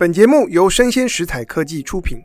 [0.00, 2.22] 本节目由生鲜食材科技出品。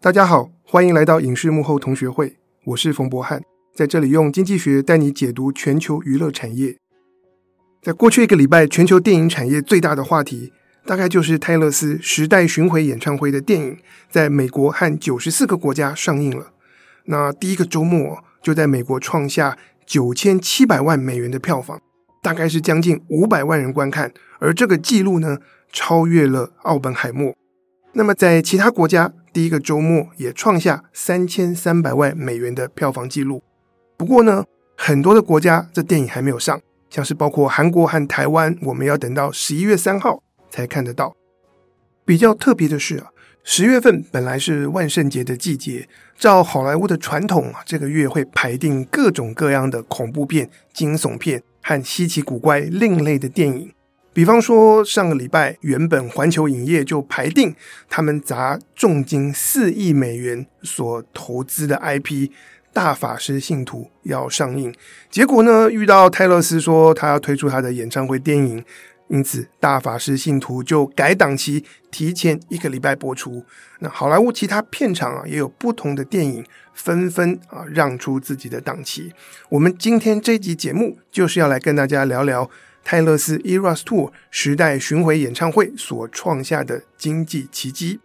[0.00, 3.40] 大家好，欢迎来到影视幕后同学会，我是冯博翰，
[3.76, 6.76] 在这里用经济学带你解读全球娱乐产业。
[7.80, 10.52] 在过去一个礼拜，全球电影产业最大的话题，
[10.84, 13.78] 大概就是泰勒斯时代巡回演唱会的电影，
[14.10, 16.52] 在美国和九十四个国家上映了。
[17.04, 19.56] 那第一个周末就在美国创下
[19.86, 21.80] 九千七百万美元的票房。
[22.26, 25.38] 大概是将近五百万人观看，而这个记录呢，
[25.72, 27.32] 超越了奥本海默。
[27.92, 33.44] 那么在其他国家，第一个周末也创下三千三百万美元的票房纪录。
[33.96, 34.44] 不过呢，
[34.76, 41.14] 很多的国家这电影还没有上，像是包括韩国和台湾，我们要等到十一月三号才看得到。
[42.04, 43.06] 比较特别的是啊，
[43.44, 45.88] 十月份本来是万圣节的季节，
[46.18, 51.40] 照好莱坞的传统啊，这个月会排定各种各样的恐怖片、惊悚片。
[51.66, 53.72] 和稀奇古怪、另类的电影，
[54.12, 57.52] 比方说上个礼拜，原本环球影业就排定
[57.88, 62.28] 他们砸重金四亿美元所投资的 IP
[62.72, 64.72] 《大法师信徒》要上映，
[65.10, 68.64] 结果呢，遇到泰勒斯说他要推出他的演唱会电影，
[69.08, 73.44] 因此《大法师信徒》就改档期，提前一个礼拜播出。
[73.80, 76.44] 那好莱坞其他片场啊，也有不同的电影。
[76.76, 79.10] 纷纷啊，让出自己的档期。
[79.48, 82.50] 我们今天这集节目就是要来跟大家聊聊
[82.84, 88.00] 泰勒斯 Eras Tour 时代巡回演唱会所创下的经济奇迹。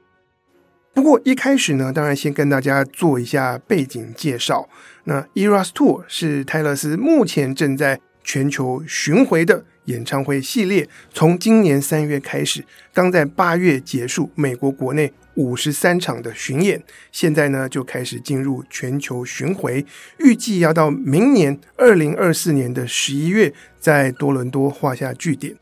[0.93, 4.69] 不过一开始呢，当然先跟大家做一下背景介绍。
[5.03, 15.13] 那 Eras Tour 是泰勒斯目前正在全球巡回的演唱会系列，从今年三月开始，刚在八月结束美国国内。
[15.35, 19.83] 五十三场的巡演，现在呢就开始进入全球巡回，
[20.19, 25.55] 预计要到明年二零二四年的十一月，在多伦多画下句点。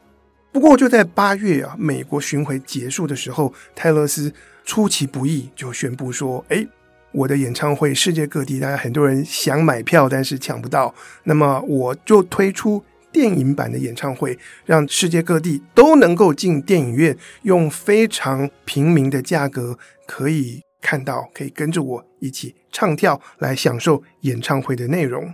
[0.51, 4.33] 不过就在八月啊，美国巡回结束的时候，泰勒斯
[4.65, 6.65] 出其不意就宣布说：“哎，
[7.11, 10.95] 我的演唱会世界各地大家很多人想买票，但是抢不到，
[11.25, 25.33] 那么我就推出。”电影版的演唱会，让世界各地都能够进电影院，用非常平民的价格可以看到，可以跟着我一起唱跳来享受演唱会的内容。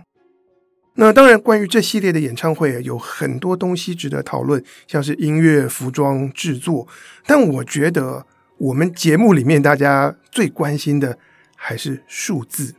[0.98, 6.88] 那当然，关于这系列的演唱会有很多东西值得讨论，像是音乐、服装、制作。
[7.26, 8.24] 但我觉得，
[8.56, 11.18] 我们节目里面大家最关心的
[11.54, 12.74] 还是数字。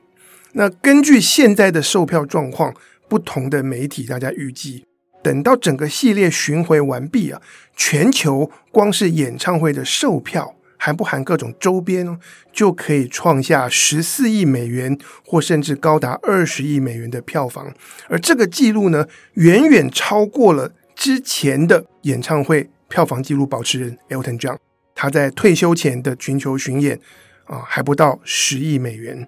[0.54, 2.74] 那根据现在的售票状况，
[3.08, 4.86] 不同的媒体大家预计。
[5.24, 7.42] 等到整个系列巡回完毕啊，
[7.76, 12.18] 全球光是演唱会的售票，含不含各种周边哦，
[12.54, 17.74] 就可以创下十四亿美元，或甚至高达二十亿美元的票房。
[18.08, 24.58] 而这个记录呢，远远超过了之前的演唱会票房记录保持人 Elton John，
[24.96, 26.98] 他在退休前的全球巡演
[27.46, 29.28] 啊，还不到十亿美元。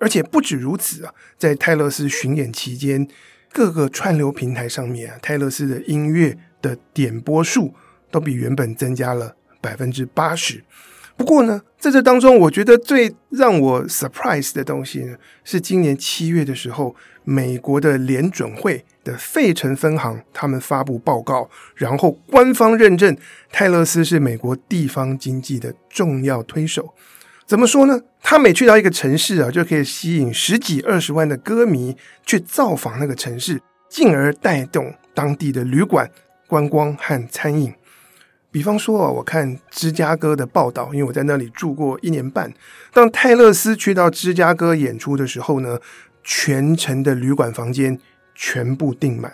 [0.00, 3.06] 而且不止如此啊，在泰勒斯巡演期间。
[3.52, 7.74] 各个串流平台上面啊，泰勒斯的音乐的点播数
[8.08, 10.62] 都比原本增加了百分之八十。
[11.16, 16.94] 不过呢，在这当中，我觉得最让我 surprise 的东西呢，是今年七月的时候，
[17.24, 23.16] 美国的联准会的费城分行他们发布报告，然后官方认证
[23.50, 26.94] 泰勒斯是美国地方经济的重要推手。
[27.50, 28.00] 怎么说呢？
[28.22, 36.08] 他每去到一个城市啊，就可以吸引十几二十万的歌迷去造访那个城市，进而带动当地的旅馆、
[36.46, 37.74] 观光和餐饮。
[38.52, 42.54] 比方说啊，我看芝加哥的报道，因为我在那里住过一年半。
[42.92, 45.76] 当泰勒斯去到芝加哥演出的时候呢，
[46.22, 47.98] 全城的旅馆房间
[48.32, 49.32] 全部订满。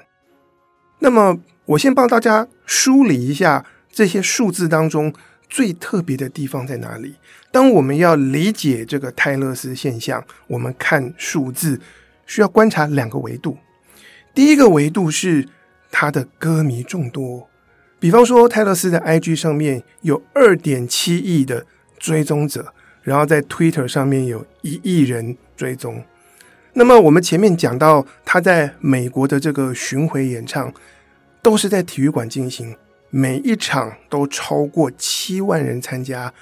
[1.00, 5.12] 那么，我先帮大家梳理一下这些数字当中。
[5.48, 7.14] 最特别的地方在哪里？
[7.50, 11.80] 当我们要理解这个泰勒斯现象，我们看数字
[12.26, 13.56] 需要观察两个维度。
[14.34, 15.48] 第一个维度是
[15.90, 17.48] 他的歌迷众多，
[17.98, 21.64] 比方说泰勒斯的 IG 上面有二点七亿的
[21.99, 26.04] 追踪者，然后在 Twitter 上面有一亿人追踪。
[26.75, 30.70] 那么我们前面讲到他在美国的这个巡回演唱，
[31.40, 32.76] 都是在体育馆进行。
[33.16, 36.34] 每一场都超过七万人参加，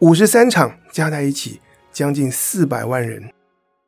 [0.00, 1.60] 五十三场加在一起
[1.92, 3.32] 将近四百万人。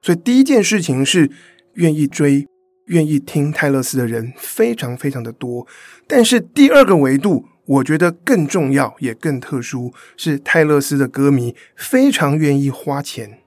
[0.01, 1.29] 所以第一件事情是
[1.75, 2.47] 愿意追、
[2.87, 5.67] 愿意听泰勒斯的人非常非常的多。
[6.07, 13.41] 但是第二个维度，我觉得更重要也更特殊，是泰勒斯的歌迷非常愿意花钱。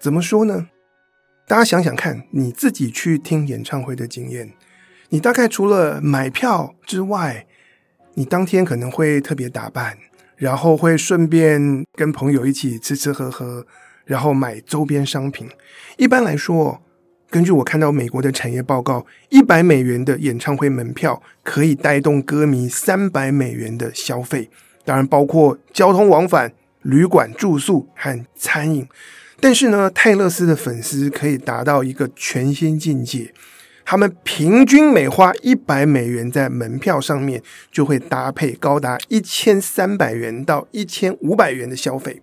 [0.00, 0.66] 怎么说呢？
[1.46, 4.54] 大家想想看，你自己去听演唱会的经验，
[5.10, 7.46] 你大概除了买票之外，
[8.20, 9.96] 你当天可能会特别打扮，
[10.36, 13.66] 然后会顺便跟朋友一起吃吃喝喝，
[14.04, 15.48] 然后买周边商品。
[15.96, 16.82] 一般来说，
[17.30, 24.50] 根据我看到美国的产业报告，一百美元的演唱会门票可以带动歌迷三百美元的消费，
[24.84, 26.52] 当然包括交通往返、
[26.82, 28.86] 旅馆住宿和餐饮。
[29.40, 33.32] 但是呢，泰勒斯的粉丝可以达到一个全新境界，
[33.90, 37.42] 他们平均每花一百美元在门票上面，
[37.72, 42.22] 就会搭配高达一千三百元到一千五百元的消费。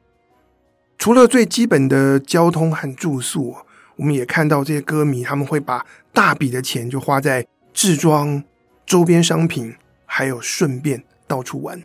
[0.98, 3.54] 除了最基本的交通和住宿。
[3.98, 8.42] 我们也看到这些歌迷，他们会把大笔的钱就花在制装、
[8.86, 9.76] 周边商品，
[10.06, 11.84] 还有顺便到处玩。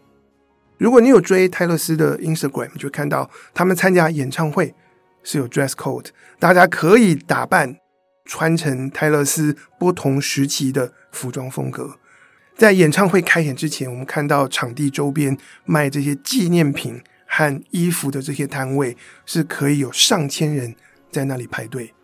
[0.79, 4.73] 如果你有追泰勒斯的 Instagram，就看到他们参加演唱会
[5.25, 6.06] 是有 dress code，
[6.38, 7.75] 大家可以打扮
[8.24, 11.98] 穿成泰勒斯不同时期的服装风格。
[12.56, 20.74] 在演唱会开演之前，我们看到场地周边卖这些纪念品和衣服的这些摊位，是可以有上千人
[21.10, 21.94] 在那里排队。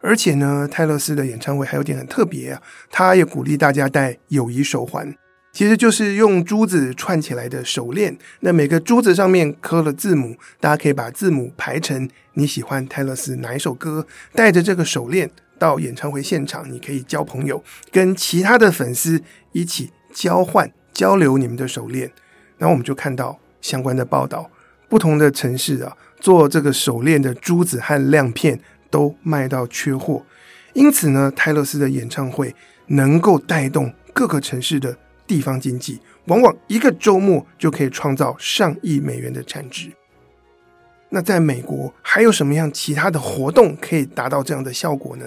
[0.00, 5.14] 而且呢，泰勒斯的演唱会还有点很特别啊，他也鼓励大家戴友谊手环，
[5.52, 8.18] 其实就是用珠子串起来的手链。
[8.40, 19.22] 那每个珠子上面刻了字母，大家可以把字母排成你喜欢泰勒斯哪一首歌，带着这个手链到演唱会现场，你可以交朋友，跟其他的粉丝
[19.52, 22.10] 一起交换交流你们的手链。
[22.58, 24.50] 然后我们就看到相关的报道，
[24.88, 28.60] 不同的城市啊，做这个手链的珠子和亮片。
[28.90, 30.24] 都卖到缺货，
[30.72, 32.54] 因此呢，泰勒斯的演唱会
[32.86, 34.96] 能够带动各个城市的
[35.26, 39.90] 地方经济，往往一个周末就可以创造上亿美元的产值。
[41.08, 45.26] 那在美国还有什么样其他的活动可以达到这样的效果呢？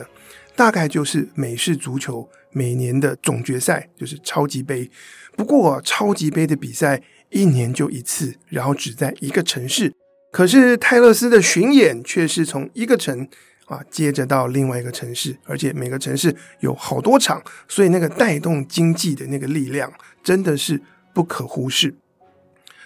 [0.57, 4.91] 大概就是美式足球每年的总决赛，就是超级杯。
[5.37, 9.93] 不过，超级杯的比赛一年就一次，然后只在一个城市。
[10.31, 13.29] 可是泰勒斯的巡演却是从一个城。
[13.67, 19.91] 啊，接着到另外一个城市，而且每个城市有好多场，所以那个带动经济的那个力量
[20.23, 20.81] 真的是
[21.13, 21.93] 不可忽视。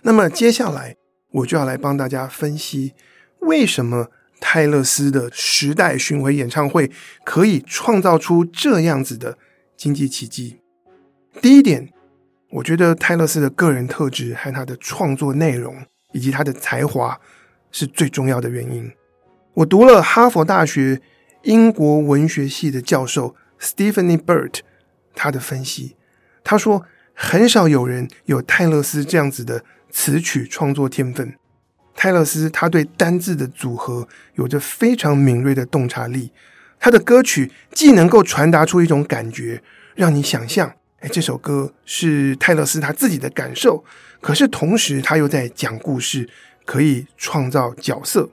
[0.02, 0.96] 那么接下来
[1.34, 2.94] 我就要来帮大家分析，
[3.42, 4.08] 为什么
[4.42, 6.92] 泰勒斯的时代巡回演唱会
[7.24, 9.38] 可以创造出这样子的
[9.78, 10.60] 经济奇迹。
[11.40, 11.88] 第一点，
[12.50, 17.18] 我觉得泰勒斯的个人特质和他的创作内容以及他的才华
[17.72, 18.92] 是最重要的原因。
[19.54, 21.02] 我读了哈佛大学
[21.44, 24.60] 英国文学系的教授 Stephanie Burt
[25.14, 25.96] 他的分析，
[26.44, 26.84] 他说
[27.14, 31.36] 很少有人有泰勒斯这样子的词曲创作天分。
[31.96, 36.32] 泰勒斯他对单字的组合有着非常敏锐的洞察力，
[36.80, 39.62] 他的歌曲既能够传达出一种感觉，
[39.96, 43.84] 让你想象，哎，这首歌是泰勒斯他自己的感受，
[44.20, 46.30] 可是同时他又在讲故事，
[46.66, 48.30] 可以创造角色。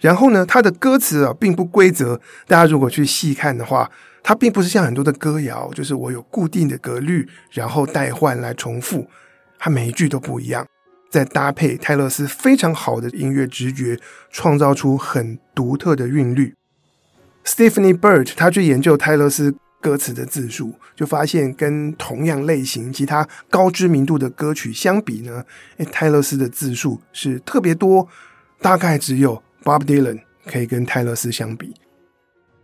[0.00, 2.20] 然后呢，他的歌词啊并不规则。
[2.48, 3.88] 大家如果去细看的话，
[4.24, 9.08] 它并不是像很多的歌谣，就是我有固定的格律，然后代换来重复。
[9.58, 10.66] 它每一句都不一样，
[11.12, 14.00] 再搭配泰勒斯非常好的音乐直觉，
[14.30, 16.54] 创造出很独特的韵律。
[17.44, 25.44] Stephanie Burt 他去研究泰勒斯歌词的字数，就发现跟同样类型其他高知名度的歌曲相比呢，
[25.76, 28.08] 诶，泰勒斯的字数是特别多，
[28.60, 29.42] 大概只有。
[29.64, 31.72] Bob Dylan 可以跟泰勒斯相比，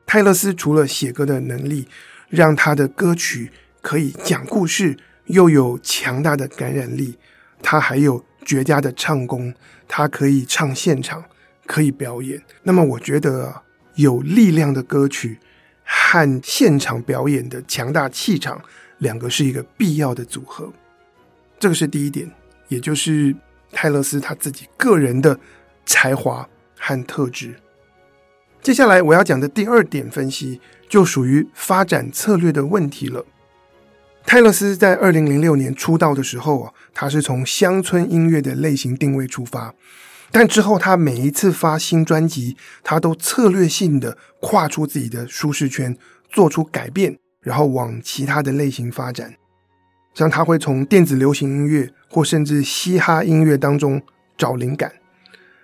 [0.04, 1.86] 泰勒斯除了写歌的能力，
[2.28, 3.52] 让他的歌曲
[3.82, 7.16] 可以讲故事，又有强大的感染力，
[7.62, 9.52] 他还有绝佳的唱功，
[9.86, 11.22] 他可以唱现场，
[11.66, 12.42] 可以表演。
[12.62, 13.62] 那么，我觉得
[13.96, 15.38] 有力量的歌曲
[15.84, 18.58] 和现场表演的强大气场，
[18.98, 20.72] 两个是一个必要的组合。
[21.58, 22.30] 这个是第一点，
[22.68, 23.36] 也就是
[23.70, 25.38] 泰勒斯他自己个人的
[25.84, 26.48] 才华。
[26.80, 27.56] 和特质。
[28.62, 33.26] 接下来我要讲的第二点分析，就属于发展策略的问题了。
[34.28, 39.74] 泰勒斯在二零零六年出道的时候啊，他是从乡村音乐的类型定位出发，
[40.30, 42.54] 但之后他每一次发新专辑，
[42.84, 45.96] 他都策略性的跨出自己的舒适圈，
[46.28, 49.34] 做出改变，然后往其他的类型发展。
[50.12, 54.02] 像他会从电子流行音乐或甚至嘻哈音乐当中
[54.36, 54.92] 找灵感。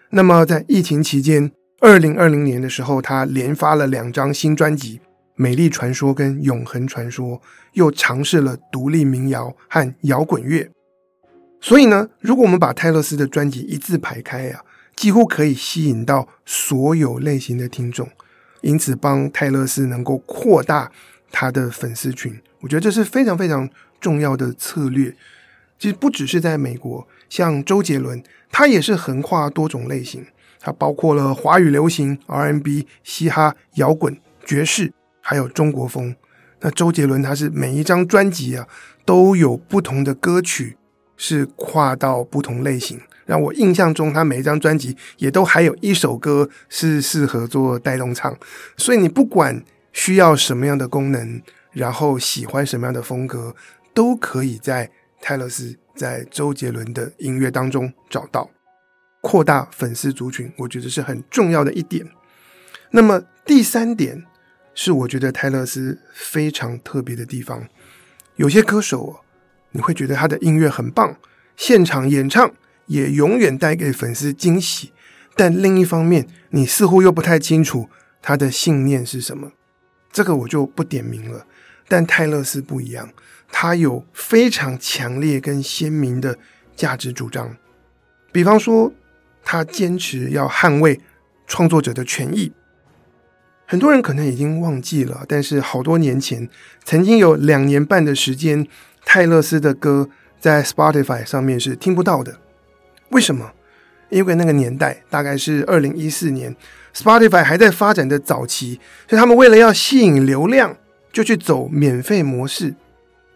[0.08, 4.98] 那么，在疫情期间，二零二零年的时候，他连发了两张新专辑
[5.36, 7.38] 《美丽传说》跟《永恒传说》，
[7.72, 10.70] 又尝试了独立民谣和摇滚乐。
[11.60, 14.62] 所以呢，如果我们把泰勒斯的专辑一字排开啊，
[14.94, 18.08] 几乎可以吸引到所有类型的听众，
[18.60, 20.92] 因此帮泰勒斯能够扩大
[21.32, 23.68] 他的粉丝群，我觉得这是非常非常
[24.00, 25.16] 重要的策略。
[25.78, 28.22] 其实不只是在美国，像周杰伦，
[28.52, 30.24] 他也是横跨多种类型，
[30.60, 34.92] 他包括了华语流行、R&B、嘻哈、摇滚、爵士，
[35.26, 36.14] 还有中国风。
[36.60, 38.68] 那周杰伦他是每一张专辑啊，
[39.06, 40.76] 都有不同的歌曲
[41.16, 43.00] 是跨到不同类型。
[43.24, 48.36] 让我印象中，他每一张专辑也都还有一首歌是适合做带动唱。
[48.76, 49.64] 所以你不管
[49.94, 51.40] 需要什么样的功能，
[51.72, 53.54] 然后喜欢什么样的风格，
[53.94, 54.90] 都可以在
[55.22, 58.50] 泰勒斯在周杰伦的音乐当中找到。
[59.22, 62.06] 扩大粉丝族群，我觉得是很重要的一点。
[62.90, 64.24] 那么第三点。
[64.74, 67.66] 是我觉得泰勒斯非常特别的地方。
[68.36, 69.20] 有些歌手，
[69.70, 71.16] 你会觉得他的音乐很棒，
[71.56, 72.52] 现场演唱
[72.86, 74.92] 也永远带给粉丝惊喜。
[75.36, 77.88] 但另一方面，你似乎又不太清楚
[78.20, 79.52] 他的信念是什么。
[80.12, 81.46] 这个我就不点名了。
[81.88, 83.10] 但泰勒斯不一样，
[83.50, 86.38] 他有非常强烈跟鲜明的
[86.74, 87.56] 价值主张。
[88.32, 88.92] 比方说，
[89.44, 91.00] 他坚持要捍卫
[91.46, 92.52] 创作者的权益。
[93.66, 96.48] 很多人可能已经忘记了，但是好多年前，
[96.84, 98.66] 曾经有两年半的时间，
[99.04, 102.38] 泰勒斯的歌在 Spotify 上面是听不到的。
[103.08, 103.52] 为什么？
[104.10, 106.54] 因为那个年代大概是二零一四年
[106.94, 108.78] ，Spotify 还在发展的早期，
[109.08, 110.76] 所以他们为了要吸引流量，
[111.10, 112.74] 就去走免费模式，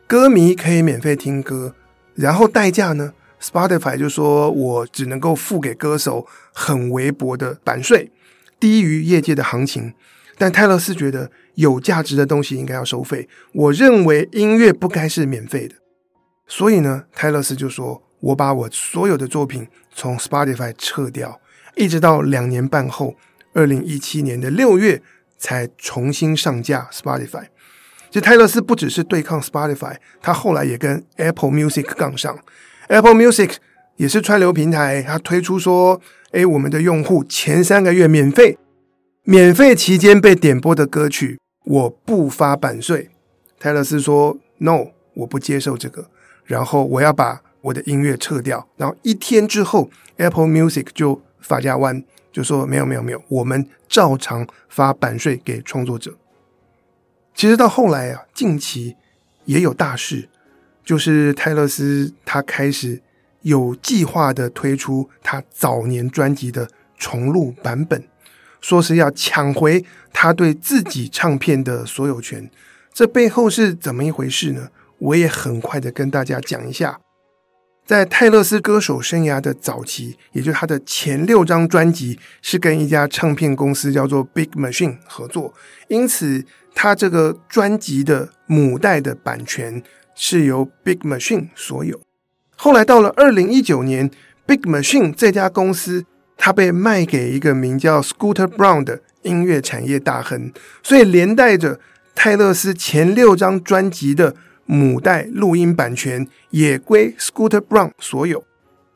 [0.07, 1.75] 歌迷可以免费听歌，
[2.15, 8.13] 然后代价呢，Spotify 就说我只能够付给歌手很微薄的版税，
[8.61, 9.95] 低于业界的行情。
[10.39, 13.29] 但泰勒斯觉得有价值的东西应该要收费。
[13.53, 15.75] 我认为音乐不该是免费的，
[16.47, 21.41] 所以呢，泰勒斯就说：“我把我所有的作品从 Spotify 撤掉，
[21.75, 23.17] 一直到两年半后，
[23.53, 25.03] 二零一七年的六月
[25.37, 27.47] 才重新上架 Spotify。”
[28.09, 32.39] 其实泰勒斯不只是对抗 Spotify，他后来也跟 Apple Music 杠上。
[32.87, 33.57] Apple Music
[33.97, 38.57] 也是串流平台，他推出说：“哎，我们的用户前三个月免费。”
[39.31, 43.11] 免费期间被点播的歌曲，我不发版税。
[43.59, 46.09] 泰勒斯说：“No，我不接受这个。”
[46.47, 48.67] 然后我要把我的音乐撤掉。
[48.79, 56.17] 然后一天之后，Apple Music 就发家湾，就说：“没有，没有，没有，我们照常发版税给创作者。”
[57.37, 58.97] 其实到后来啊，近期
[59.45, 60.31] 也有大事，
[60.83, 63.03] 就是泰勒斯他开始
[63.43, 68.03] 有计划的推出他早年专辑的重录版本。
[68.61, 72.51] 说是要抢回他对自己唱片的所有权，
[72.93, 74.69] 这背后是怎么一回事呢？
[74.99, 76.99] 我也很快的跟大家讲一下。
[77.87, 85.55] 在泰勒斯歌手生涯的早期，也就是他的前六张专辑是跟一家唱片公司叫做 Big Machine 合作，
[85.89, 89.83] 因此他这个专辑的母带的版权
[90.15, 92.01] 是由 Big Machine 所有。
[92.57, 94.11] 后来到了二零一九年
[94.45, 96.05] ，Big Machine 这家公司。
[96.39, 100.51] 他被卖给一个名叫 Scooter Brown 的音乐产业大亨，
[100.83, 101.79] 所以连带着
[102.15, 108.45] 泰勒斯前六张专辑的母带录音版权也归 Scooter Brown 所有。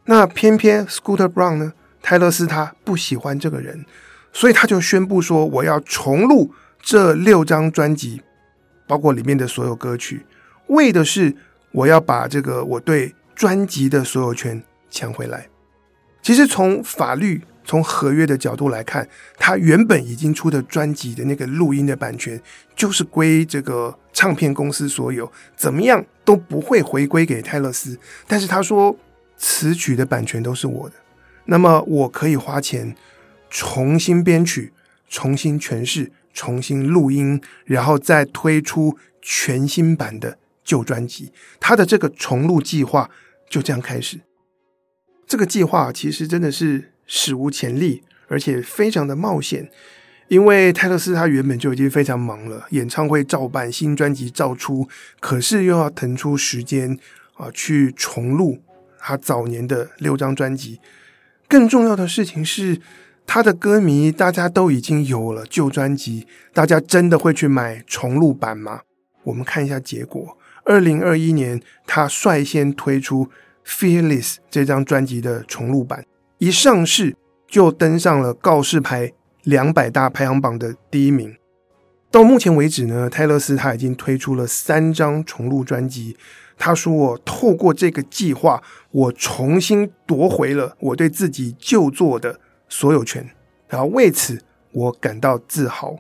[0.06, 3.84] 那偏偏 Scooter Brown 呢，泰勒斯他不喜欢这个人，
[4.32, 8.22] 所以他就宣布说：“我要重录这六张专辑，
[8.87, 10.25] 包括里面的所有歌曲，
[10.68, 11.34] 为的是
[11.72, 15.49] 我要把这个我对专辑的所有权抢回来。”
[16.23, 22.41] 其实从法律、从合约的角度来看，他原本已经出的专辑的那个录音的版权
[22.75, 27.99] 就是归这个唱片公司所有，怎么样都不会回归给泰勒斯。
[28.26, 28.97] 但是他说
[29.37, 30.95] 词曲的版权都是我的，
[31.47, 32.95] 那么我可以花钱
[33.50, 34.73] 重新编曲、
[35.09, 41.33] 重新诠释、重新录音，然后再推出全新版的旧专辑。
[41.59, 43.11] 他的这个重录计划
[43.50, 44.21] 就这样开始。
[45.26, 49.71] 这个计划其实真的是史无前例，而且非常的冒险。
[50.29, 54.88] 因为泰勒斯他原本就已经非常忙了，演唱会照办，新专辑照出，
[55.21, 56.99] 可是又要腾出时间
[57.35, 58.62] 啊去重录
[58.99, 60.81] 他早年的六张专辑。
[61.49, 62.81] 更重要的事情是，
[63.26, 68.83] 他的歌迷大家都已经有了旧专辑，大家真的会去买重录版吗？
[69.25, 70.38] 我们看一下结果。
[70.64, 73.29] 二零二一年，他率先推出。
[73.66, 76.04] Fearless 这张专辑的重录版
[76.38, 77.16] 一上市
[77.47, 79.12] 就登上了告示牌
[79.45, 81.37] 两百大排行榜的第一名。
[82.11, 86.16] 到目前为止呢，泰勒斯他已经推出了三张重录专辑。
[86.59, 92.38] 他说：“我透过这个计划，我重新夺回了我对自己旧作的
[92.69, 93.31] 所有权，
[93.69, 94.38] 然后为此
[94.73, 95.97] 我感到自豪。”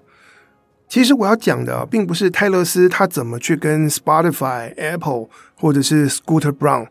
[0.86, 6.88] 其实我要讲的并不是泰勒斯他怎么去跟 Spotify、Apple 或者是 Scooter Brown。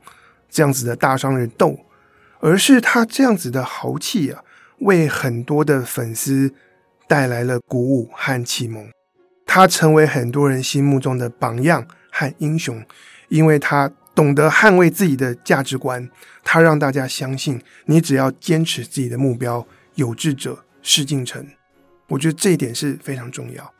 [0.51, 1.79] 这样子的大商人斗，
[2.41, 4.43] 而是他这样子的豪气啊，
[4.79, 6.53] 为很多的粉丝
[7.07, 8.87] 带来了鼓舞和启蒙。
[9.45, 12.83] 他成为很多人心目中的榜样和英雄，
[13.29, 16.09] 因为他懂得捍卫自己的价值观。
[16.43, 19.65] 他让大家相信，你只要坚持自己的目标，
[19.95, 21.45] 有志者事竟成。
[22.07, 23.73] 我觉得这一点是非常重要。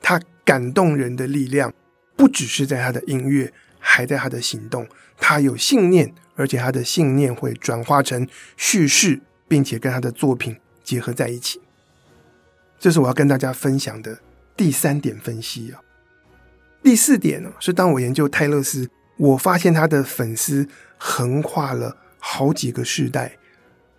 [0.00, 1.72] 他感动人的力量，
[2.16, 3.52] 不只是在他的音乐，
[3.82, 4.86] 还在他的行动。
[5.18, 11.60] 他有信念，而且他的信念会转化成叙事，并且跟他的作品结合在一起。
[12.78, 14.18] 这是我要跟大家分享的
[14.56, 15.80] 第三点分析啊。
[16.82, 20.66] 第四点呢，是当我研究泰勒斯，我发现他的粉丝
[20.98, 23.36] 横跨了好几个世代，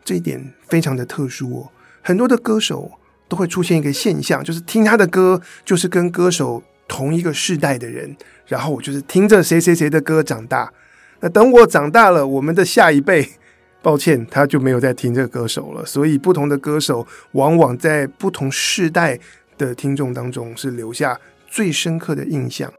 [0.03, 1.71] 这一点非常的特殊哦。
[2.01, 2.99] 很多的歌手
[3.29, 10.71] 都会出现一个现象，就是听他的歌，就是跟歌手同一个世代的人，然后我就是听着谁谁谁的歌长大。
[11.21, 13.27] 那等我长大了，我们的下一辈，
[13.81, 15.85] 抱歉，他就没有再听这个歌手了。
[15.85, 19.17] 所以，不同的歌手往往在不同世代
[19.57, 22.71] 的听众当中是留下最深刻的印象。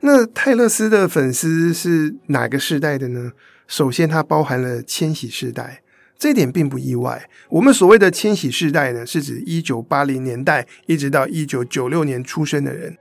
[0.00, 3.32] 那泰勒斯的粉丝是哪个世代的呢？
[3.66, 5.82] 首先，它包含了千禧世代。
[6.18, 7.28] 这点并不意外。
[7.48, 12.96] 我们所谓的千禧世代呢，是指一九八零年代一直到一九九六年出生的人。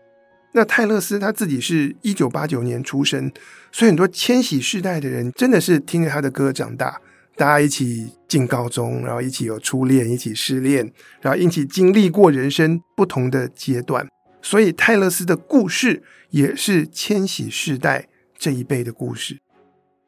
[0.56, 3.32] 那泰勒斯他自己是一九八九年出生，
[3.72, 7.02] 所以很多千禧世代的人真的是听着他的歌长大，
[7.36, 14.08] 大家一起进高中，然后一起有初恋，一起失恋，然后一起经历过人生不同的阶段。
[14.44, 19.40] 所以泰勒斯的故事也是千禧世代这一辈的故事。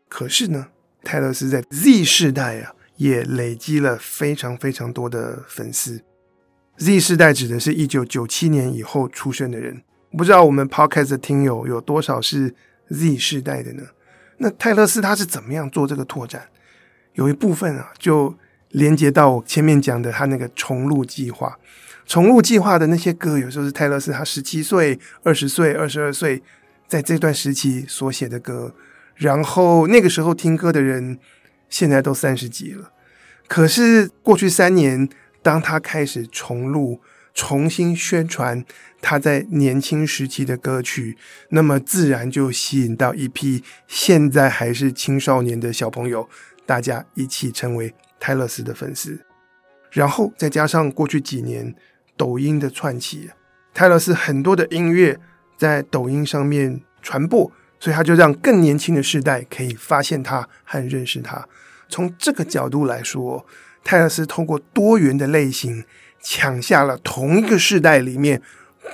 [0.07, 0.67] 可是呢，
[1.03, 2.74] 泰勒斯在 Z 世代啊。
[2.97, 6.01] 也累积了非常非常多的粉丝。
[6.77, 9.81] Z 世代指的是一九九七年以后出生的人，
[10.17, 12.53] 不知道我们 Podcast 的听友有多少是
[12.89, 13.83] Z 世代的呢？
[14.37, 16.49] 那泰勒斯他是怎么样做这个拓展？
[17.13, 18.35] 有一部分啊，就
[18.71, 21.57] 连接到我前面讲的他那个重录计划。
[22.05, 26.43] 重录计划的那些歌，有时候是泰勒斯他十七岁、二十岁、二十二岁
[26.87, 28.75] 在这段时期所写的歌，
[29.15, 31.17] 然后那个时候听歌的人。
[31.69, 32.91] 现在都三十几了，
[33.47, 35.09] 可是过去三年，
[35.41, 37.01] 当他开始重录、
[37.33, 38.63] 重新宣传
[39.01, 41.17] 他在年轻时期的歌曲，
[41.49, 46.29] 那么自然就吸引到一批现在还是青少年的小朋友，
[46.65, 49.19] 大家一起成为泰勒斯的粉丝。
[49.91, 51.73] 然后再加上过去几年
[52.17, 53.29] 抖音的窜起，
[53.73, 55.19] 泰勒斯很多的音乐
[55.57, 57.51] 在抖音上面传播。
[57.85, 61.47] 所以他就让更年轻的世代可以发现他和认识他。
[61.87, 63.45] 从这个角度来说，
[63.83, 65.85] 泰勒斯通过多元的类型
[66.19, 68.41] 抢下了同一个世代里面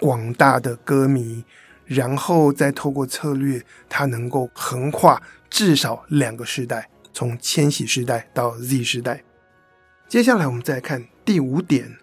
[0.02, 1.46] 广大的歌迷，
[1.86, 9.24] 然后再透过策略，他能够横跨至少两个世代，从千禧世代到 Z 世代。
[10.10, 11.96] 接下来我们再看第五点，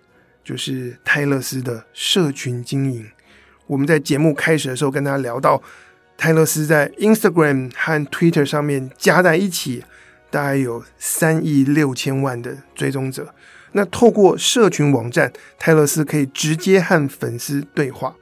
[0.42, 3.10] 就是泰勒斯的社群经营。
[3.66, 5.62] 我们在节目开始的时候跟大家聊到。
[6.18, 9.84] 泰勒斯在 Instagram 和 Twitter 上面加在一起，
[10.30, 13.32] 大概有三亿六千万的追踪者。
[13.70, 18.16] 那透过社群网站，泰勒斯可以直接和粉丝对话。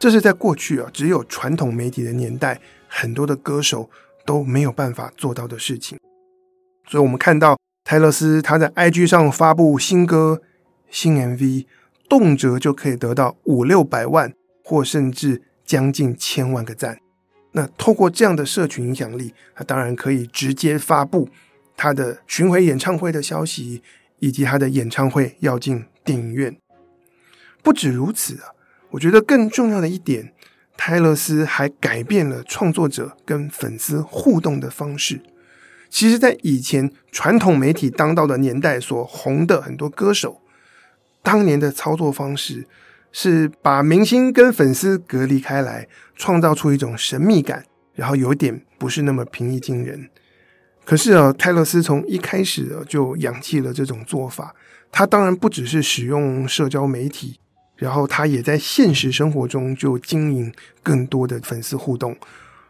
[0.00, 3.88] 这是在过去啊，只有传统媒体的年代，很多的歌手
[4.24, 5.96] 都没有办法做到的事情。
[6.88, 10.42] 所以，我们看到泰勒斯他在 IG 上发布新歌、
[10.90, 11.66] 新 MV，
[12.08, 14.32] 动辄就可以得到五六百万，
[14.64, 15.42] 或甚至。
[15.66, 17.00] 将近千万个赞，
[17.52, 21.28] 那透过这样的社群影响力，他当然可以直接发布
[21.76, 23.82] 他的巡回演唱会的消息，
[24.20, 26.56] 以及他的演唱会要进电影院。
[27.62, 28.54] 不止如此啊，
[28.90, 30.32] 我觉得更重要的一点，
[30.76, 35.20] 泰勒斯还改变了创作者跟粉丝互动的方式。
[35.90, 40.40] 其实，在以前传统媒体当道的年代，所红的很多歌手，
[41.22, 42.66] 当年的操作方式。
[43.18, 50.10] 是把明星跟粉丝隔离开来，创造出一种神秘感，然后有点不是那么平易近人。
[50.84, 54.54] 可是啊，泰勒斯从一开始就扬弃了这种做法。
[54.92, 57.40] 他当然不只是使用社交媒体，
[57.76, 60.52] 然后他也在现实生活中就经营
[60.82, 62.14] 更多的粉丝互动，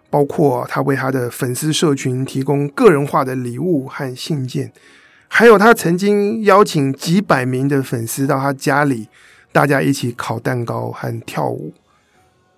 [0.08, 4.72] 包括他为他的粉丝社群提供个人化的礼物和信件，
[5.26, 9.08] 还有他曾经邀请几百名的粉丝到他家里。
[9.52, 11.72] 大家一起烤蛋糕和跳舞，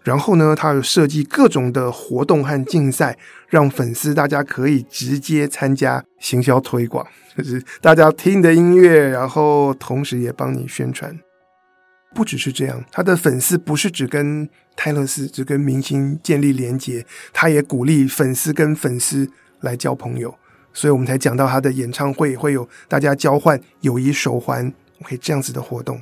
[0.03, 3.17] 然后呢，他有设计各种的活动和竞赛，
[3.49, 11.19] 让粉丝大家可以直接参加行销推广，就是大家听你的音乐，然后同时也帮你宣传。
[12.15, 20.35] 不只是这样，他的粉丝不是只跟泰勒斯、只跟明星建立连结，他也鼓励粉丝跟粉丝来交朋友，
[20.73, 24.73] 所以我们才讲到他的演唱会会有大家交换友谊手环
[25.03, 26.01] ，OK 这样子的活动。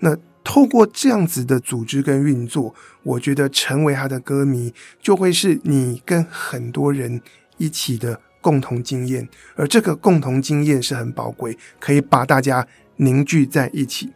[0.00, 7.20] 那透过这样子的组织跟运作，我觉得成为他的歌迷，就会是你跟很多人
[7.58, 14.12] 一起的共同经验，而这个共同经验是很宝贵，可以把大家凝聚在一起。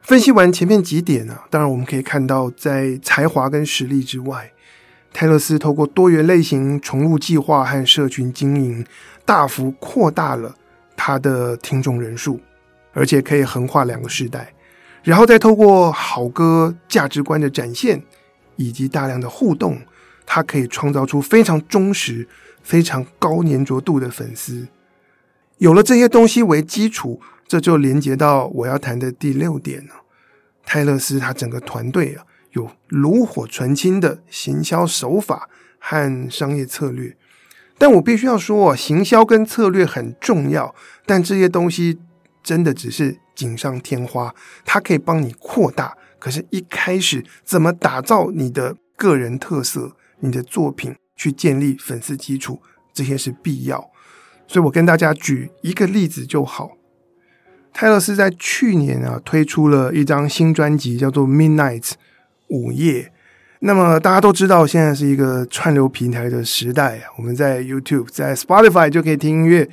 [0.00, 4.50] 分析完前面几点啊，当然我们可以看到，在才华跟实力之外，
[5.12, 8.86] 泰勒斯透过多元类型重录计划和社群经营，
[9.26, 10.54] 大幅扩大了
[10.96, 12.40] 他的听众人数，
[12.94, 14.54] 而且可以横跨两个世代。
[15.02, 18.02] 然后再透过好歌价值观的展现，
[18.56, 19.80] 以及大量的互动，
[20.26, 22.28] 他可以创造出非常忠实、
[22.62, 24.68] 非常高粘着度的粉丝。
[25.56, 30.02] 有了这些东西为基础，这就连接到我要谈的第六点了。
[30.64, 37.16] 泰勒斯他整个团队啊，有炉火纯青的行销手法和商业策略。
[37.78, 40.74] 但我必须要说，行销跟策略很重要，
[41.06, 41.98] 但这些东西
[42.42, 43.18] 真的只是。
[43.40, 44.34] 锦上添花，
[44.66, 45.96] 它可以帮你扩大。
[46.18, 52.60] 可是，一开始怎么打造你的个人特色、你的作品，去建立粉丝基础，
[52.92, 53.90] 这些是必要。
[54.46, 56.72] 所以我跟大家举一个例子就好。
[57.72, 61.80] 泰勒斯在去年啊推出了一张新专辑，叫做《Midnight》
[62.48, 63.10] 午夜。
[63.60, 69.70] 那么大家都知道，现在是一个串流平台的时代，我们在 YouTube、在 Spotify 就可以听音乐。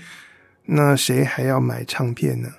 [0.68, 2.50] 那谁还要买唱片呢？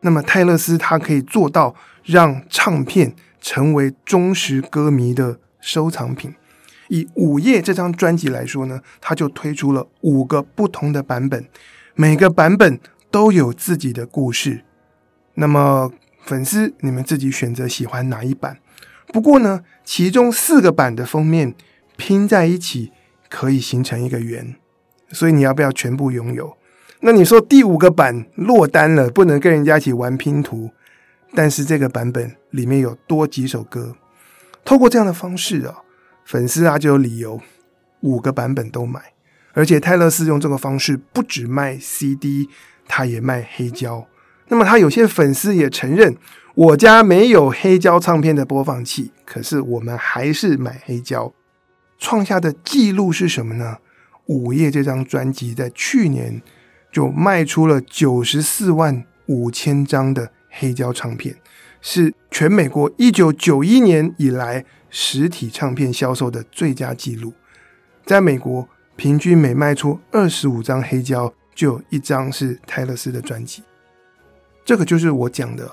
[0.00, 6.34] 那么泰勒斯他可以做到让唱片成为忠实歌迷的收藏品。
[6.88, 11.46] 以《午夜》这张专辑来说呢，他就推出了五个不同的版本，
[11.94, 12.78] 每个版本
[13.10, 14.64] 都有自己的故事。
[15.34, 18.58] 那么粉丝你们自己选择喜欢哪一版。
[19.12, 21.54] 不过呢，其中四个版的封面
[21.96, 22.92] 拼在一起
[23.30, 24.56] 可以形成一个圆，
[25.10, 26.57] 所以你要不要全部拥有？
[27.00, 30.70] 那你说第五个版落单了，不能跟人家一起玩拼图，
[31.32, 33.94] 但是这个版本里面有多几首歌，
[34.64, 35.82] 透过这样的方式啊，
[36.24, 37.40] 粉丝啊就有理由
[38.00, 39.00] 五个版本都买，
[39.52, 42.48] 而且泰勒斯用这个方式不只卖 CD，
[42.88, 44.04] 他也卖黑胶。
[44.48, 46.16] 那么他有些粉丝也承认，
[46.56, 51.32] 我家没有黑胶唱片的播放器，可是我们还是买黑胶，
[51.96, 53.76] 创下的记录是什么呢？
[54.26, 56.42] 午夜这张专辑在去年。
[56.98, 61.36] 就卖出了九十四万五千张的黑胶唱片，
[61.80, 67.32] 是全美国一九九一年以来实体唱片销售的最佳纪录。
[68.04, 73.62] 在美国，平均每卖出二十五张黑胶，就有一张是泰勒斯的专辑。
[74.64, 75.70] 这个就是我讲的，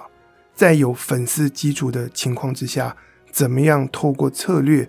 [0.54, 2.96] 在有粉丝基础的情况之下，
[3.32, 4.88] 怎么样透过策略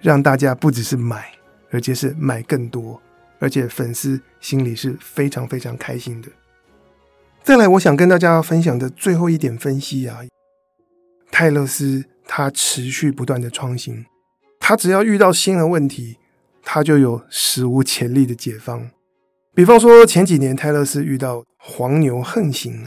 [0.00, 1.30] 让大家不只是买，
[1.70, 3.00] 而且是买更多。
[3.38, 6.28] 而且粉丝心里是非常非常开心的。
[7.42, 10.20] 再来，我想跟大家分享的最后一点分析啊，
[11.32, 14.06] 泰勒斯他持续不断的创新，
[14.60, 16.18] 他只要遇到新的问题，
[16.62, 18.88] 他就有史无前例的解方。
[19.52, 22.86] 比方说前几年泰勒斯遇到黄牛横行，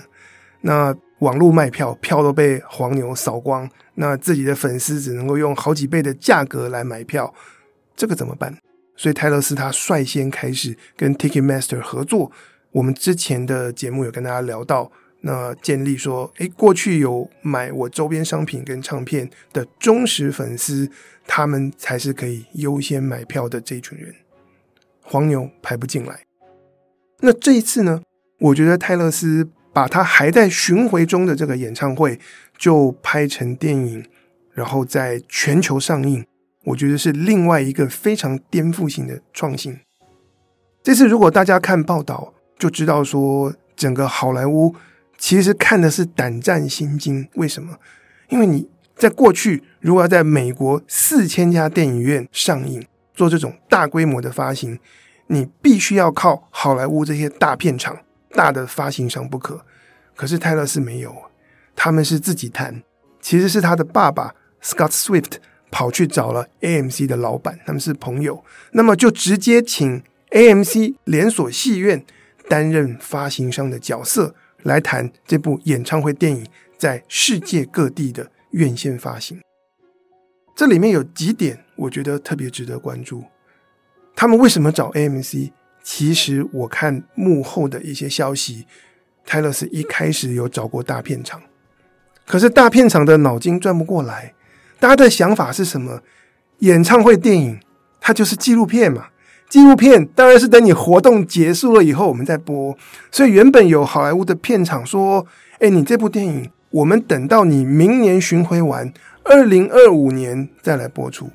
[0.61, 7.33] 那网络卖票票都被黄牛扫光，那自己的粉丝只能够用好几倍的价格来买票，
[7.97, 8.57] 这个怎么办？
[8.99, 12.29] 所以泰勒斯他率先开始跟 Ticketmaster 合作。
[12.71, 20.91] 我们之前的节目有跟大家聊到，那建立说，诶，过去有买我周边商品跟唱片的忠实粉丝，
[21.25, 24.13] 他们才是可以优先买票的这群人，
[25.01, 26.25] 黄牛排不进来。
[27.21, 28.01] 那这一次呢，
[28.39, 32.19] 我觉得泰勒斯把他还在巡回中的这个演唱会
[32.57, 34.05] 就拍成电影，
[34.51, 36.25] 然后在全球上映。
[36.69, 39.79] 我觉得是另外一个非常颠覆性的创新。
[40.83, 44.75] 这次如果大家看报道，就知道说整个好莱坞
[45.17, 47.27] 其实看的是胆战心惊。
[47.35, 47.77] 为什么？
[48.29, 54.79] 因为你在过去如果要在美国四千家电影院上映做这种大规模的发行，
[55.27, 57.97] 你必须要靠好莱坞这些大片厂、
[58.31, 59.65] 大的发行商不可。
[60.15, 61.15] 可是泰勒斯没有，
[61.75, 62.83] 他们是自己谈，
[63.19, 65.37] 其实是他的爸爸 Scott Swift。
[65.71, 70.01] 跑去找了 AMC 的老板，他们是朋友，那么就直接请
[70.31, 72.03] AMC 连锁戏院
[72.47, 76.45] 担任发行商的角色，来谈这部演唱会电影
[76.77, 79.39] 在世界各地的院线发行。
[80.55, 83.23] 这里面有几点我觉得特别值得关注。
[84.15, 85.51] 他们为什么找 AMC？
[85.81, 88.67] 其实我看幕后的一些消息，
[89.25, 91.41] 泰勒斯一开始有找过大片厂，
[92.25, 94.33] 可是大片厂的脑筋转不过来。
[94.79, 96.01] 大家的想法是什么？
[96.59, 97.59] 演唱会电影
[98.01, 99.07] 它就是纪录片嘛，
[99.49, 102.77] 纪录片当然是等你活动结束了以后我们再播。
[103.11, 105.25] 所以原本有好莱坞的片场说
[105.59, 108.91] ：“哎，你这部电影，我们等到你明年巡回完，
[109.23, 111.29] 二零二五年再来播出。”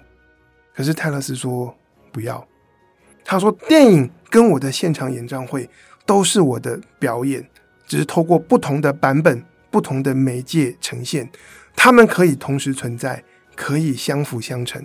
[0.74, 1.74] 可是泰勒斯说
[2.12, 2.46] 不要，
[3.24, 5.68] 他说电影跟我的现场演唱会
[6.04, 7.46] 都是我的表演，
[7.86, 11.30] 只是透过不同的版本、不同的媒介呈现，
[11.76, 13.22] 他们可以同时存在，
[13.54, 14.84] 可以相辅相成。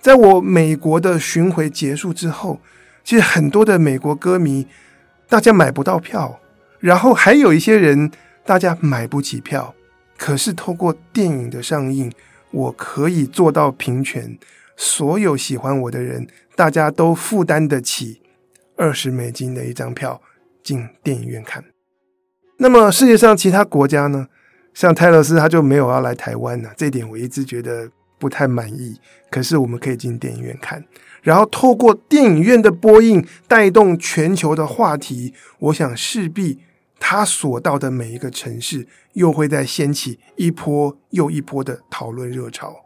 [0.00, 2.60] 在我美国的巡回结束之后，
[3.04, 4.66] 其实很多的美国歌迷，
[5.28, 6.40] 大家买不到票，
[6.78, 8.10] 然后还有一些人，
[8.46, 9.74] 大家买不起票。
[10.16, 12.10] 可是透过电影的上映，
[12.50, 14.38] 我可以做到平权，
[14.74, 18.22] 所有喜欢我的人，大家都负担得起
[18.76, 20.22] 二十美金的一张票
[20.62, 21.62] 进电影院看。
[22.56, 24.28] 那么世界上其他国家呢？
[24.72, 27.90] 像泰勒斯他就没有要来台湾呢，这点我一直觉得。
[28.20, 30.84] 不太满意，可是我们可以进电影院看，
[31.22, 35.32] 然后透过电影院的播映带动全球的话题。
[35.58, 36.58] 我想势必
[37.00, 42.76] 他所到的每一个城市又会再掀起一波又一波的讨论热潮。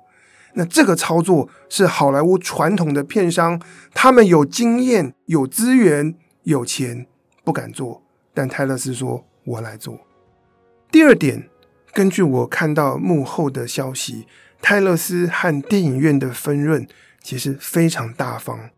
[0.55, 3.61] 那这个操作是好莱坞传统的片商，
[3.93, 7.09] 他们有经验、有资源、有钱，
[7.43, 9.99] 不敢做，但泰勒斯说：“我来做。”
[10.93, 11.49] 第二点，
[11.93, 14.29] 根据我看到幕后的消息。
[14.65, 16.89] 泰勒斯和电影院的分润
[17.23, 18.71] 其实非常大方，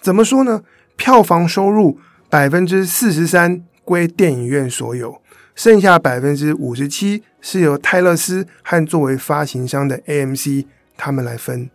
[0.00, 0.62] 怎么说呢？
[0.96, 1.98] 票房收入
[2.30, 5.20] 百分之四十三归电影院所有，
[5.54, 10.64] 剩下百分之五十七是由泰勒斯和作为发行商的 AMC
[10.96, 11.68] 他们来分。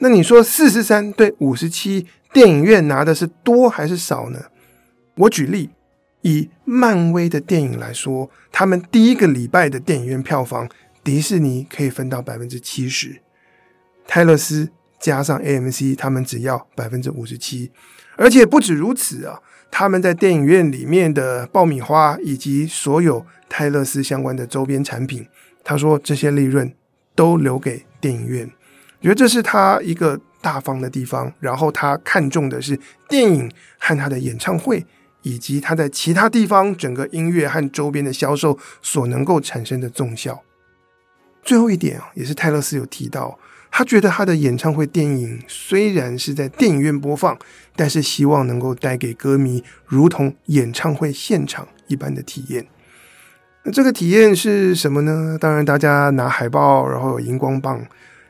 [0.00, 4.38] 那你说四十三对五十七，电影院拿的是多还是少呢？
[5.14, 5.70] 我举例，
[6.20, 10.68] 以漫威的电影来说，他们第一个礼拜的电影院票房。
[11.02, 13.20] 迪士尼可以分到百分之七十，
[14.06, 17.70] 泰勒斯加上 AMC，他们只要百分之五十七，
[18.16, 19.40] 而且不止如此啊！
[19.70, 25.26] 他们在电影院里面的爆米花以及所有泰勒斯相关的周边产品，
[25.62, 26.74] 他说这些利润
[27.14, 28.50] 都留给电影院，
[29.00, 31.32] 觉得这是他一个大方的地方。
[31.38, 34.84] 然后他看重的是电影和他的演唱会，
[35.22, 40.42] 以及他在其他地方整个音乐和周边的销售所能够产生的综效。
[41.42, 43.38] 最后一点啊，也是泰勒斯有提到，
[43.70, 47.38] 他觉得他的演唱会电影虽然是在电影院播放，
[47.74, 52.66] 但是希望能够带给歌迷如同演唱会现场一般的体验。
[53.64, 55.38] 那这个体验是什么呢？
[55.40, 57.84] 当然，大家拿海报，然后有荧光棒。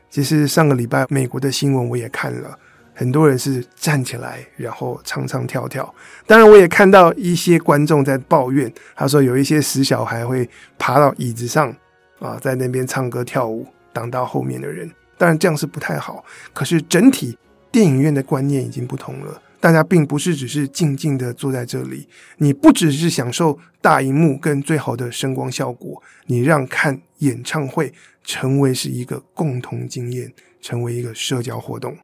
[0.09, 2.57] 其实上个礼拜美国的新闻我也看了，
[2.95, 5.93] 很多人是站起来，然后唱唱跳跳。
[6.25, 11.75] 当然，我也看到一些观众在抱怨，他说有一些死小孩会爬到椅子上。
[12.19, 16.23] 啊，在那边唱歌跳舞，挡到后面的人，当然这样是不太好。
[16.53, 17.37] 可是整体
[17.71, 31.97] 电影院的观念已经不同了，大家并不是只是静静的坐在这里，你不只是享受大荧幕跟最好的声光效果，你让看演唱会成为是一个共同经验，成为一个社交活动。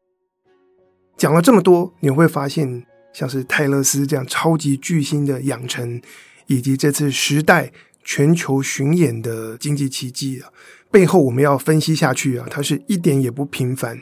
[1.18, 6.02] 讲了这么多，你会发现，像是泰勒斯这样超级巨星的养成，
[6.48, 7.72] 以及这次时代。
[8.06, 10.48] 全球巡演的经济奇迹啊，
[10.90, 14.00] 背后我们要分析下去啊，它是一点也不平凡。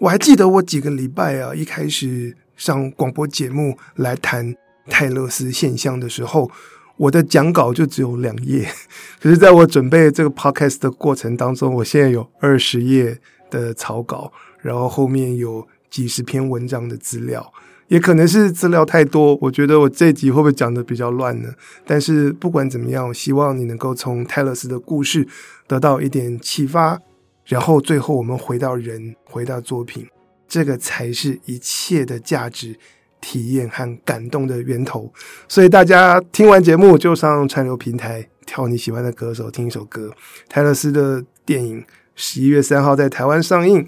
[0.00, 4.56] 我还记得我几个礼拜啊，一开始上广播节目来谈
[4.88, 6.50] 泰勒斯现象的时候，
[6.96, 8.68] 我的讲稿就只有两页。
[9.20, 17.52] 可是在我准备这个 podcast 的过程当中，我现在有二十页的草稿，然后后面有几十篇文章的资料。
[17.94, 21.48] 也可能是资料太多，我觉得我这集会不会讲的比较乱呢？
[21.86, 25.24] 但是不管怎么样，我希望你能够从泰勒斯的故事
[25.68, 27.00] 得到一点启发，
[27.46, 30.04] 然后最后我们回到人，回到作品，
[30.48, 32.76] 这个才是一切的价值、
[33.20, 35.12] 体验和感动的源头。
[35.46, 40.10] 所以大家听完节目就上串流平台挑你喜欢的歌手听一首歌。
[40.48, 41.84] 泰勒斯的电影
[42.16, 43.86] 十一月三号在台湾上映，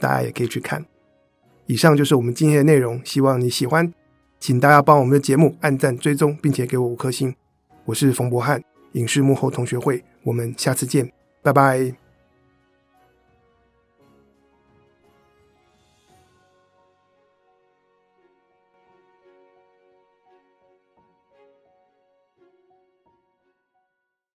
[0.00, 0.84] 大家也可以去看。
[1.66, 3.92] 以上就是我们今天的内容，希望你喜欢，
[4.38, 7.34] 请大家帮我们的节目按赞、追踪，并且给我五颗星。
[7.86, 11.10] 我是冯博翰，影视幕后同学会，我们下次见，
[11.42, 12.03] 拜拜。